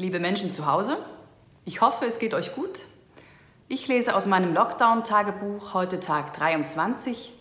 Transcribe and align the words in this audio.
Liebe 0.00 0.18
Menschen 0.18 0.50
zu 0.50 0.64
Hause, 0.64 0.96
ich 1.66 1.82
hoffe, 1.82 2.06
es 2.06 2.18
geht 2.18 2.32
euch 2.32 2.54
gut. 2.54 2.86
Ich 3.68 3.86
lese 3.86 4.16
aus 4.16 4.24
meinem 4.24 4.54
Lockdown-Tagebuch 4.54 5.74
heute 5.74 6.00
Tag 6.00 6.32
23, 6.32 7.34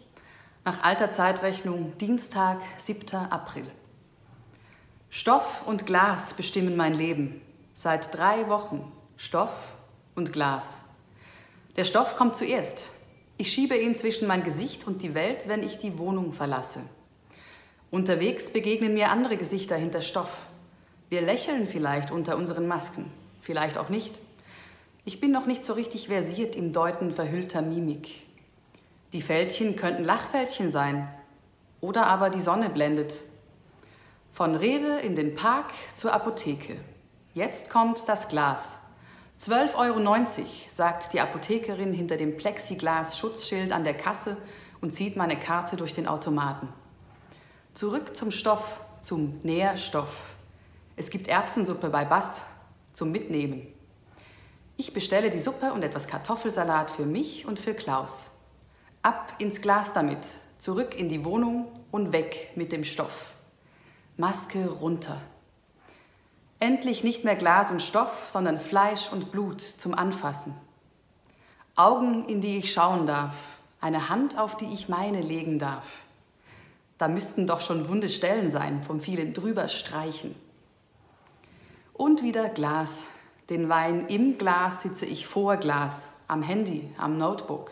nach 0.66 0.84
alter 0.84 1.10
Zeitrechnung 1.10 1.98
Dienstag, 2.00 2.58
7. 2.76 3.16
April. 3.30 3.64
Stoff 5.10 5.66
und 5.68 5.86
Glas 5.86 6.34
bestimmen 6.34 6.76
mein 6.76 6.94
Leben. 6.94 7.40
Seit 7.74 8.14
drei 8.14 8.50
Wochen 8.50 8.92
Stoff 9.16 9.54
und 10.16 10.34
Glas. 10.34 10.82
Der 11.78 11.86
Stoff 11.86 12.18
kommt 12.18 12.36
zuerst. 12.36 12.92
Ich 13.38 13.54
schiebe 13.54 13.78
ihn 13.78 13.96
zwischen 13.96 14.28
mein 14.28 14.44
Gesicht 14.44 14.86
und 14.86 15.02
die 15.02 15.14
Welt, 15.14 15.48
wenn 15.48 15.64
ich 15.64 15.78
die 15.78 15.98
Wohnung 15.98 16.34
verlasse. 16.34 16.82
Unterwegs 17.90 18.52
begegnen 18.52 18.96
mir 18.96 19.12
andere 19.12 19.38
Gesichter 19.38 19.78
hinter 19.78 20.02
Stoff. 20.02 20.49
Wir 21.10 21.22
lächeln 21.22 21.66
vielleicht 21.66 22.12
unter 22.12 22.38
unseren 22.38 22.68
Masken, 22.68 23.12
vielleicht 23.42 23.80
auch 23.80 23.90
nicht. 23.90 24.20
Ich 25.06 25.20
bin 25.20 25.32
noch 25.32 25.48
nicht 25.48 25.66
so 25.66 25.74
richtig 25.74 26.08
versiert 26.08 26.56
im 26.56 26.72
Deuten 26.72 27.12
verhüllter 27.12 27.64
Mimik. 27.64 28.28
Die 29.12 29.24
Fältchen 29.24 29.76
könnten 29.76 30.04
Lachfältchen 30.04 30.72
sein 30.72 31.12
oder 31.82 32.06
aber 32.06 32.30
die 32.30 32.42
Sonne 32.42 32.70
blendet. 32.70 33.24
Von 34.34 34.56
Rewe 34.56 35.00
in 35.00 35.16
den 35.16 35.34
Park 35.34 35.74
zur 35.96 36.14
Apotheke. 36.14 36.76
Jetzt 37.34 37.72
kommt 37.72 38.08
das 38.08 38.28
Glas. 38.28 38.78
12,90 39.40 39.78
Euro, 39.78 40.26
sagt 40.70 41.14
die 41.14 41.22
Apothekerin 41.22 41.92
hinter 41.92 42.18
dem 42.18 42.38
Plexiglas-Schutzschild 42.38 43.72
an 43.72 43.84
der 43.84 43.96
Kasse 43.96 44.38
und 44.80 44.94
zieht 44.94 45.16
meine 45.16 45.40
Karte 45.40 45.76
durch 45.76 45.96
den 45.96 46.08
Automaten. 46.08 46.68
Zurück 47.74 48.16
zum 48.16 48.30
Stoff, 48.30 48.82
zum 49.02 49.40
Nährstoff. 49.42 50.36
Es 51.00 51.10
gibt 51.12 51.30
Erbsensuppe 51.30 51.90
bei 51.90 52.04
Bass 52.04 52.42
zum 52.92 53.14
Mitnehmen. 53.14 53.66
Ich 54.76 54.94
bestelle 54.94 55.30
die 55.30 55.40
Suppe 55.40 55.72
und 55.72 55.82
etwas 55.82 56.10
Kartoffelsalat 56.10 56.92
für 56.92 57.06
mich 57.06 57.46
und 57.46 57.58
für 57.58 57.74
Klaus. 57.74 58.32
Ab 59.02 59.34
ins 59.38 59.62
Glas 59.62 59.94
damit, 59.94 60.28
zurück 60.58 61.00
in 61.00 61.08
die 61.08 61.24
Wohnung 61.24 61.72
und 61.90 62.12
weg 62.12 62.52
mit 62.56 62.74
dem 62.74 62.84
Stoff. 62.84 63.32
Maske 64.18 64.68
runter. 64.68 65.22
Endlich 66.60 67.06
nicht 67.06 67.24
mehr 67.24 67.38
Glas 67.38 67.72
und 67.72 67.82
Stoff, 67.82 68.26
sondern 68.28 68.60
Fleisch 68.60 69.10
und 69.10 69.32
Blut 69.32 69.62
zum 69.62 69.94
Anfassen. 69.94 70.54
Augen, 71.78 72.28
in 72.28 72.42
die 72.42 72.58
ich 72.58 72.74
schauen 72.74 73.08
darf, 73.08 73.36
eine 73.80 74.10
Hand, 74.10 74.38
auf 74.38 74.58
die 74.58 74.74
ich 74.74 74.90
meine 74.90 75.22
legen 75.22 75.60
darf. 75.60 75.86
Da 76.98 77.08
müssten 77.08 77.48
doch 77.48 77.62
schon 77.62 77.88
wunde 77.88 78.10
Stellen 78.10 78.52
sein 78.52 78.84
vom 78.84 79.00
vielen 79.00 79.32
drüberstreichen. 79.32 80.36
Und 82.00 82.24
wieder 82.24 82.48
Glas. 82.48 83.08
Den 83.50 83.68
Wein 83.68 84.08
im 84.08 84.38
Glas 84.38 84.84
sitze 84.84 85.06
ich 85.06 85.28
vor 85.28 85.58
Glas, 85.58 86.14
am 86.30 86.42
Handy, 86.42 86.90
am 86.98 87.18
Notebook. 87.18 87.72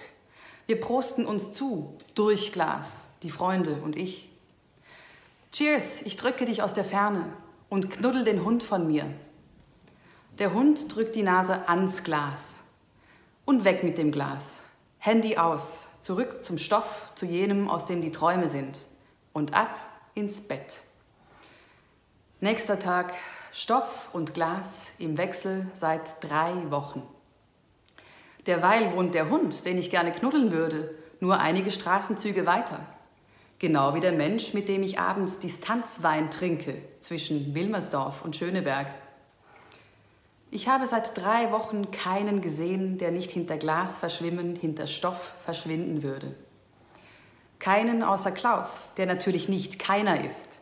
Wir 0.66 0.82
prosten 0.82 1.26
uns 1.26 1.54
zu, 1.54 1.98
durch 2.14 2.52
Glas, 2.52 3.08
die 3.24 3.30
Freunde 3.30 3.80
und 3.82 3.96
ich. 3.96 4.30
Cheers, 5.54 6.02
ich 6.02 6.18
drücke 6.18 6.44
dich 6.44 6.62
aus 6.62 6.74
der 6.74 6.84
Ferne 6.84 7.32
und 7.70 7.90
knuddel 7.90 8.26
den 8.26 8.44
Hund 8.44 8.64
von 8.64 8.86
mir. 8.86 9.06
Der 10.40 10.54
Hund 10.54 10.94
drückt 10.94 11.16
die 11.16 11.24
Nase 11.24 11.70
ans 11.70 12.04
Glas. 12.04 12.64
Und 13.46 13.64
weg 13.64 13.82
mit 13.86 13.98
dem 13.98 14.12
Glas. 14.12 14.64
Handy 15.00 15.38
aus, 15.38 15.88
zurück 16.02 16.44
zum 16.44 16.58
Stoff, 16.58 17.14
zu 17.16 17.26
jenem, 17.26 17.70
aus 17.70 17.86
dem 17.86 18.02
die 18.02 18.12
Träume 18.12 18.50
sind 18.50 18.78
und 19.32 19.54
ab 19.54 19.74
ins 20.16 20.42
Bett. 20.42 20.82
Nächster 22.42 22.78
Tag 22.78 23.14
Stoff 23.60 24.10
und 24.14 24.36
Glas 24.36 24.92
im 25.00 25.18
Wechsel 25.18 25.66
seit 25.74 26.24
drei 26.24 26.70
Wochen. 26.70 27.02
Derweil 28.46 28.96
wohnt 28.96 29.16
der 29.16 29.32
Hund, 29.32 29.66
den 29.66 29.80
ich 29.80 29.90
gerne 29.90 30.12
knuddeln 30.12 30.52
würde, 30.52 30.94
nur 31.22 31.40
einige 31.40 31.72
Straßenzüge 31.72 32.46
weiter. 32.46 32.80
Genau 33.58 33.96
wie 33.96 34.00
der 34.00 34.12
Mensch, 34.12 34.54
mit 34.54 34.70
dem 34.70 34.84
ich 34.84 35.00
abends 35.00 35.40
Distanzwein 35.40 36.30
trinke 36.30 36.80
zwischen 37.02 37.56
Wilmersdorf 37.56 38.24
und 38.24 38.36
Schöneberg. 38.36 38.94
Ich 40.52 40.68
habe 40.68 40.86
seit 40.86 41.18
drei 41.18 41.52
Wochen 41.52 41.90
keinen 41.90 42.42
gesehen, 42.42 43.00
der 43.00 43.10
nicht 43.10 43.32
hinter 43.32 43.58
Glas 43.58 43.98
verschwimmen, 43.98 44.56
hinter 44.56 44.86
Stoff 44.86 45.34
verschwinden 45.44 46.04
würde. 46.04 46.36
Keinen 47.58 48.04
außer 48.04 48.34
Klaus, 48.34 48.92
der 48.98 49.08
natürlich 49.08 49.50
nicht 49.50 49.80
keiner 49.80 50.24
ist. 50.24 50.62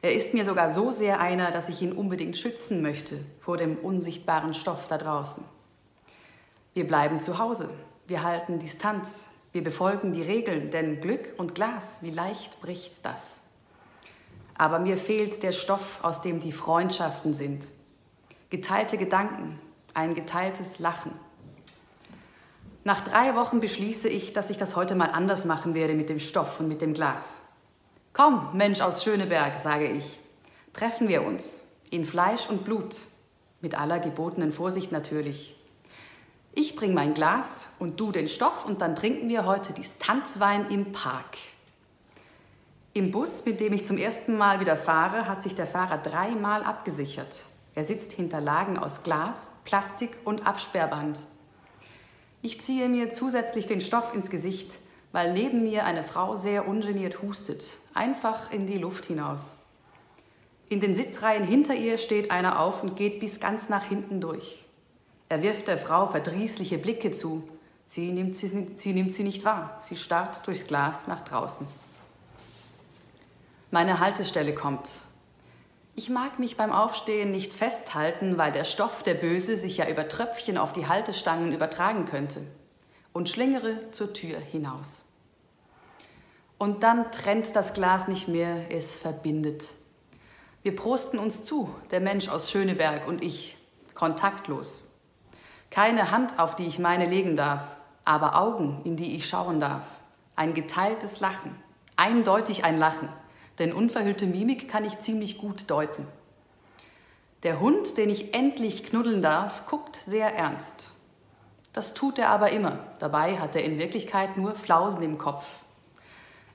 Er 0.00 0.14
ist 0.14 0.32
mir 0.32 0.44
sogar 0.44 0.70
so 0.70 0.92
sehr 0.92 1.18
einer, 1.20 1.50
dass 1.50 1.68
ich 1.68 1.82
ihn 1.82 1.92
unbedingt 1.92 2.36
schützen 2.36 2.82
möchte 2.82 3.24
vor 3.40 3.56
dem 3.56 3.76
unsichtbaren 3.76 4.54
Stoff 4.54 4.86
da 4.86 4.96
draußen. 4.96 5.42
Wir 6.72 6.86
bleiben 6.86 7.18
zu 7.18 7.38
Hause, 7.38 7.70
wir 8.06 8.22
halten 8.22 8.60
Distanz, 8.60 9.32
wir 9.52 9.64
befolgen 9.64 10.12
die 10.12 10.22
Regeln, 10.22 10.70
denn 10.70 11.00
Glück 11.00 11.34
und 11.36 11.54
Glas, 11.54 11.98
wie 12.02 12.10
leicht 12.10 12.60
bricht 12.60 13.04
das. 13.04 13.40
Aber 14.56 14.78
mir 14.78 14.96
fehlt 14.96 15.42
der 15.42 15.52
Stoff, 15.52 15.98
aus 16.02 16.22
dem 16.22 16.38
die 16.38 16.52
Freundschaften 16.52 17.34
sind. 17.34 17.68
Geteilte 18.50 18.98
Gedanken, 18.98 19.58
ein 19.94 20.14
geteiltes 20.14 20.78
Lachen. 20.78 21.12
Nach 22.84 23.00
drei 23.00 23.34
Wochen 23.34 23.60
beschließe 23.60 24.08
ich, 24.08 24.32
dass 24.32 24.50
ich 24.50 24.58
das 24.58 24.76
heute 24.76 24.94
mal 24.94 25.10
anders 25.10 25.44
machen 25.44 25.74
werde 25.74 25.94
mit 25.94 26.08
dem 26.08 26.20
Stoff 26.20 26.60
und 26.60 26.68
mit 26.68 26.80
dem 26.80 26.94
Glas. 26.94 27.40
Komm, 28.20 28.48
Mensch 28.52 28.80
aus 28.80 29.04
Schöneberg, 29.04 29.60
sage 29.60 29.86
ich, 29.86 30.18
treffen 30.72 31.06
wir 31.06 31.22
uns 31.22 31.62
in 31.88 32.04
Fleisch 32.04 32.48
und 32.48 32.64
Blut, 32.64 32.96
mit 33.60 33.78
aller 33.78 34.00
gebotenen 34.00 34.50
Vorsicht 34.50 34.90
natürlich. 34.90 35.54
Ich 36.52 36.74
bring 36.74 36.94
mein 36.94 37.14
Glas 37.14 37.68
und 37.78 38.00
du 38.00 38.10
den 38.10 38.26
Stoff 38.26 38.64
und 38.64 38.80
dann 38.80 38.96
trinken 38.96 39.28
wir 39.28 39.46
heute 39.46 39.72
Distanzwein 39.72 40.68
im 40.68 40.90
Park. 40.90 41.38
Im 42.92 43.12
Bus, 43.12 43.44
mit 43.44 43.60
dem 43.60 43.72
ich 43.72 43.86
zum 43.86 43.98
ersten 43.98 44.36
Mal 44.36 44.58
wieder 44.58 44.76
fahre, 44.76 45.28
hat 45.28 45.40
sich 45.40 45.54
der 45.54 45.68
Fahrer 45.68 45.98
dreimal 45.98 46.64
abgesichert. 46.64 47.44
Er 47.76 47.84
sitzt 47.84 48.10
hinter 48.10 48.40
Lagen 48.40 48.78
aus 48.78 49.04
Glas, 49.04 49.50
Plastik 49.64 50.16
und 50.24 50.44
Absperrband. 50.44 51.20
Ich 52.42 52.60
ziehe 52.62 52.88
mir 52.88 53.14
zusätzlich 53.14 53.68
den 53.68 53.80
Stoff 53.80 54.12
ins 54.12 54.28
Gesicht, 54.28 54.80
weil 55.12 55.32
neben 55.32 55.62
mir 55.62 55.84
eine 55.84 56.04
Frau 56.04 56.36
sehr 56.36 56.68
ungeniert 56.68 57.22
hustet, 57.22 57.64
einfach 57.94 58.50
in 58.52 58.66
die 58.66 58.78
Luft 58.78 59.06
hinaus. 59.06 59.56
In 60.68 60.80
den 60.80 60.92
Sitzreihen 60.92 61.44
hinter 61.44 61.74
ihr 61.74 61.96
steht 61.96 62.30
einer 62.30 62.60
auf 62.60 62.82
und 62.82 62.96
geht 62.96 63.20
bis 63.20 63.40
ganz 63.40 63.70
nach 63.70 63.84
hinten 63.84 64.20
durch. 64.20 64.64
Er 65.30 65.42
wirft 65.42 65.68
der 65.68 65.78
Frau 65.78 66.06
verdrießliche 66.06 66.78
Blicke 66.78 67.10
zu. 67.10 67.48
Sie 67.86 68.12
nimmt 68.12 68.36
sie, 68.36 68.68
sie 68.74 68.92
nimmt 68.92 69.14
sie 69.14 69.22
nicht 69.22 69.44
wahr. 69.46 69.78
Sie 69.80 69.96
starrt 69.96 70.46
durchs 70.46 70.66
Glas 70.66 71.06
nach 71.06 71.22
draußen. 71.22 71.66
Meine 73.70 73.98
Haltestelle 73.98 74.54
kommt. 74.54 74.90
Ich 75.94 76.10
mag 76.10 76.38
mich 76.38 76.56
beim 76.56 76.70
Aufstehen 76.70 77.30
nicht 77.30 77.54
festhalten, 77.54 78.36
weil 78.36 78.52
der 78.52 78.64
Stoff 78.64 79.02
der 79.02 79.14
Böse 79.14 79.56
sich 79.56 79.78
ja 79.78 79.88
über 79.88 80.06
Tröpfchen 80.06 80.58
auf 80.58 80.72
die 80.72 80.86
Haltestangen 80.86 81.52
übertragen 81.52 82.04
könnte 82.04 82.42
und 83.18 83.28
schlingere 83.28 83.90
zur 83.90 84.14
Tür 84.14 84.38
hinaus. 84.38 85.04
Und 86.56 86.82
dann 86.82 87.12
trennt 87.12 87.54
das 87.54 87.74
Glas 87.74 88.08
nicht 88.08 88.28
mehr, 88.28 88.70
es 88.70 88.94
verbindet. 88.94 89.66
Wir 90.62 90.74
prosten 90.74 91.18
uns 91.18 91.44
zu, 91.44 91.68
der 91.90 92.00
Mensch 92.00 92.28
aus 92.28 92.50
Schöneberg 92.50 93.06
und 93.06 93.22
ich, 93.22 93.58
kontaktlos. 93.92 94.84
Keine 95.68 96.10
Hand, 96.10 96.38
auf 96.38 96.56
die 96.56 96.66
ich 96.66 96.78
meine 96.78 97.06
legen 97.06 97.36
darf, 97.36 97.76
aber 98.06 98.40
Augen, 98.40 98.80
in 98.84 98.96
die 98.96 99.16
ich 99.16 99.28
schauen 99.28 99.60
darf. 99.60 99.82
Ein 100.34 100.54
geteiltes 100.54 101.20
Lachen, 101.20 101.54
eindeutig 101.96 102.64
ein 102.64 102.78
Lachen 102.78 103.10
denn 103.58 103.72
unverhüllte 103.72 104.26
Mimik 104.26 104.68
kann 104.68 104.84
ich 104.84 104.98
ziemlich 105.00 105.38
gut 105.38 105.70
deuten. 105.70 106.06
Der 107.42 107.60
Hund, 107.60 107.96
den 107.96 108.10
ich 108.10 108.34
endlich 108.34 108.84
knuddeln 108.84 109.22
darf, 109.22 109.66
guckt 109.66 109.96
sehr 109.96 110.34
ernst. 110.34 110.92
Das 111.72 111.94
tut 111.94 112.18
er 112.18 112.30
aber 112.30 112.50
immer. 112.50 112.78
Dabei 112.98 113.38
hat 113.38 113.54
er 113.54 113.64
in 113.64 113.78
Wirklichkeit 113.78 114.36
nur 114.36 114.54
Flausen 114.54 115.02
im 115.02 115.18
Kopf. 115.18 115.46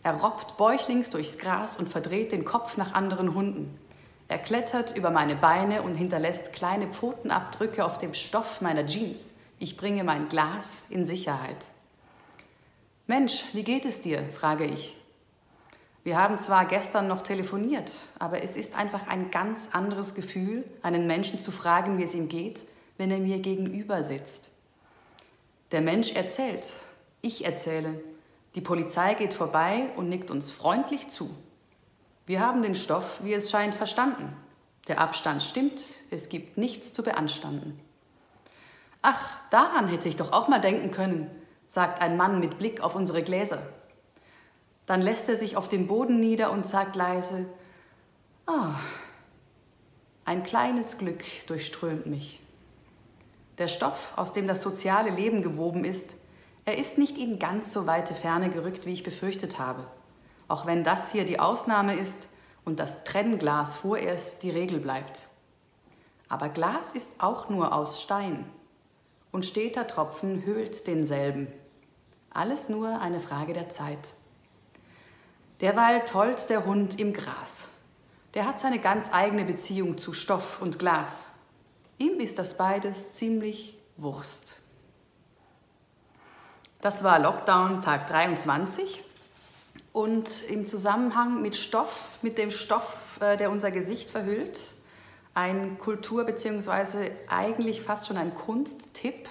Er 0.02 0.16
robbt 0.16 0.58
bäuchlings 0.58 1.10
durchs 1.10 1.38
Gras 1.38 1.78
und 1.78 1.88
verdreht 1.88 2.32
den 2.32 2.44
Kopf 2.44 2.76
nach 2.78 2.94
anderen 2.94 3.34
Hunden. 3.34 3.80
Er 4.28 4.38
klettert 4.38 4.98
über 4.98 5.12
meine 5.12 5.36
Beine 5.36 5.82
und 5.82 5.96
hinterlässt 5.96 6.54
kleine 6.54 6.88
Pfotenabdrücke 6.88 7.86
auf 7.86 8.00
dem 8.00 8.14
Stoff 8.14 8.62
meiner 8.62 8.86
Jeans. 8.86 9.34
Ich 9.60 9.78
bringe 9.78 10.04
mein 10.04 10.28
Glas 10.28 10.88
in 10.90 11.06
Sicherheit. 11.06 11.70
Mensch, 13.08 13.46
wie 13.54 13.64
geht 13.64 13.86
es 13.86 14.02
dir? 14.02 14.24
frage 14.32 14.66
ich. 14.66 14.98
Wir 16.04 16.18
haben 16.18 16.38
zwar 16.38 16.66
gestern 16.66 17.08
noch 17.08 17.22
telefoniert, 17.22 17.92
aber 18.20 18.44
es 18.44 18.58
ist 18.58 18.76
einfach 18.76 19.08
ein 19.08 19.32
ganz 19.32 19.70
anderes 19.72 20.16
Gefühl, 20.16 20.66
einen 20.82 21.08
Menschen 21.08 21.42
zu 21.42 21.52
fragen, 21.52 21.98
wie 21.98 22.04
es 22.04 22.14
ihm 22.14 22.28
geht, 22.28 22.66
wenn 22.98 23.10
er 23.10 23.20
mir 23.20 23.40
gegenüber 23.40 24.04
sitzt. 24.04 24.50
Der 25.74 25.82
Mensch 25.82 26.14
erzählt, 26.14 26.72
ich 27.22 27.46
erzähle, 27.46 28.00
die 28.54 28.62
Polizei 28.62 29.16
geht 29.16 29.34
vorbei 29.34 29.90
und 29.96 30.08
nickt 30.08 30.30
uns 30.30 30.52
freundlich 30.52 31.08
zu. 31.08 31.36
Wir 32.28 32.42
haben 32.42 32.62
den 32.62 32.76
Stoff, 32.76 33.22
wie 33.24 33.34
es 33.34 33.50
scheint, 33.50 33.74
verstanden. 33.74 34.38
Der 34.88 35.02
Abstand 35.02 35.42
stimmt, 35.42 35.84
es 36.12 36.30
gibt 36.30 36.60
nichts 36.60 36.94
zu 36.94 37.02
beanstanden. 37.02 37.80
Ach, 39.02 39.32
daran 39.50 39.88
hätte 39.88 40.08
ich 40.08 40.16
doch 40.16 40.32
auch 40.32 40.48
mal 40.48 40.62
denken 40.62 40.92
können, 40.92 41.32
sagt 41.68 42.04
ein 42.04 42.18
Mann 42.18 42.40
mit 42.40 42.60
Blick 42.60 42.82
auf 42.82 42.94
unsere 42.94 43.24
Gläser. 43.24 43.66
Dann 44.86 45.02
lässt 45.02 45.28
er 45.28 45.38
sich 45.38 45.58
auf 45.58 45.70
den 45.70 45.88
Boden 45.88 46.20
nieder 46.20 46.52
und 46.52 46.68
sagt 46.68 46.96
leise, 46.96 47.50
ah, 48.46 48.76
ein 50.24 50.44
kleines 50.44 51.00
Glück 51.00 51.24
durchströmt 51.48 52.06
mich. 52.06 52.44
Der 53.58 53.68
Stoff, 53.68 54.14
aus 54.16 54.34
dem 54.34 54.48
das 54.48 54.62
soziale 54.62 55.12
Leben 55.12 55.42
gewoben 55.42 55.86
ist, 55.86 56.16
er 56.66 56.78
ist 56.78 56.98
nicht 56.98 57.18
in 57.18 57.40
ganz 57.40 57.72
so 57.74 57.86
weite 57.86 58.16
Ferne 58.16 58.50
gerückt, 58.50 58.86
wie 58.86 58.94
ich 58.94 59.04
befürchtet 59.04 59.60
habe. 59.60 59.86
Auch 60.48 60.66
wenn 60.66 60.84
das 60.84 61.12
hier 61.12 61.26
die 61.26 61.40
Ausnahme 61.40 61.96
ist 61.96 62.28
und 62.66 62.80
das 62.80 63.04
Trennglas 63.04 63.76
vorerst 63.76 64.44
die 64.44 64.50
Regel 64.50 64.80
bleibt. 64.80 65.28
Aber 66.30 66.50
Glas 66.50 66.94
ist 66.94 67.22
auch 67.22 67.50
nur 67.50 67.76
aus 67.76 68.02
Stein 68.02 68.46
und 69.32 69.46
steter 69.46 69.88
Tropfen 69.88 70.46
höhlt 70.46 70.88
denselben. 70.88 71.48
Alles 72.32 72.70
nur 72.70 73.02
eine 73.02 73.20
Frage 73.20 73.54
der 73.54 73.70
Zeit. 73.70 74.16
Derweil 75.62 76.06
tollt 76.06 76.50
der 76.50 76.66
Hund 76.66 77.00
im 77.00 77.14
Gras. 77.14 77.70
Der 78.34 78.48
hat 78.48 78.60
seine 78.60 78.80
ganz 78.80 79.14
eigene 79.14 79.46
Beziehung 79.46 79.98
zu 79.98 80.14
Stoff 80.14 80.62
und 80.62 80.80
Glas. 80.80 81.33
Ihm 82.04 82.20
ist 82.20 82.38
das 82.38 82.58
beides 82.58 83.14
ziemlich 83.14 83.78
Wurst. 83.96 84.58
Das 86.82 87.02
war 87.02 87.18
Lockdown 87.18 87.82
Tag 87.82 88.08
23 88.08 89.02
und 89.94 90.44
im 90.50 90.68
Zusammenhang 90.68 91.42
mit 91.42 91.56
Stoff, 91.56 92.20
mit 92.22 92.38
dem 92.38 92.52
Stoff, 92.52 93.20
äh, 93.22 93.38
der 93.38 93.50
unser 93.50 93.72
Gesicht 93.72 94.10
verhüllt, 94.10 94.60
ein 95.34 95.78
Kultur- 95.78 96.26
bzw. 96.26 97.12
eigentlich 97.30 97.82
fast 97.82 98.08
schon 98.08 98.18
ein 98.18 98.36
Kunsttipp. 98.36 99.30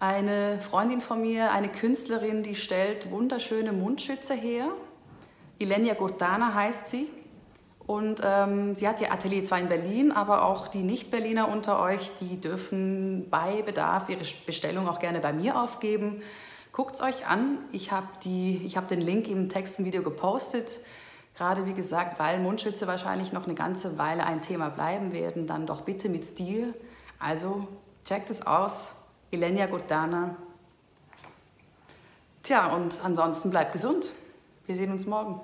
Eine 0.00 0.60
Freundin 0.60 1.00
von 1.00 1.22
mir, 1.22 1.52
eine 1.52 1.68
Künstlerin, 1.68 2.42
die 2.42 2.56
stellt 2.56 3.12
wunderschöne 3.12 3.72
Mundschütze 3.72 4.34
her. 4.34 4.66
Ilenia 5.60 5.94
Gurtana 5.94 6.54
heißt 6.54 6.88
sie. 6.88 7.08
Und 7.86 8.20
ähm, 8.24 8.76
sie 8.76 8.86
hat 8.86 9.00
ihr 9.00 9.12
Atelier 9.12 9.42
zwar 9.44 9.58
in 9.58 9.68
Berlin, 9.68 10.12
aber 10.12 10.44
auch 10.44 10.68
die 10.68 10.82
Nicht-Berliner 10.82 11.48
unter 11.48 11.80
euch, 11.80 12.12
die 12.20 12.40
dürfen 12.40 13.28
bei 13.28 13.62
Bedarf 13.62 14.08
ihre 14.08 14.24
Bestellung 14.46 14.88
auch 14.88 15.00
gerne 15.00 15.20
bei 15.20 15.32
mir 15.32 15.60
aufgeben. 15.60 16.22
Guckt 16.70 16.94
es 16.94 17.00
euch 17.02 17.26
an. 17.26 17.58
Ich 17.72 17.90
habe 17.92 18.06
hab 18.16 18.88
den 18.88 19.00
Link 19.00 19.28
im 19.28 19.48
Text 19.48 19.78
im 19.78 19.84
Video 19.84 20.02
gepostet. 20.02 20.80
Gerade 21.36 21.66
wie 21.66 21.74
gesagt, 21.74 22.18
weil 22.18 22.38
Mundschütze 22.38 22.86
wahrscheinlich 22.86 23.32
noch 23.32 23.46
eine 23.46 23.54
ganze 23.54 23.98
Weile 23.98 24.24
ein 24.24 24.42
Thema 24.42 24.68
bleiben 24.68 25.12
werden, 25.12 25.46
dann 25.46 25.66
doch 25.66 25.82
bitte 25.82 26.08
mit 26.08 26.24
Stil. 26.24 26.74
Also 27.18 27.66
checkt 28.04 28.30
es 28.30 28.46
aus. 28.46 28.96
Ilenia 29.30 29.66
Gurdana. 29.66 30.36
Tja, 32.42 32.74
und 32.74 33.02
ansonsten 33.02 33.50
bleibt 33.50 33.72
gesund. 33.72 34.12
Wir 34.66 34.76
sehen 34.76 34.92
uns 34.92 35.06
morgen. 35.06 35.40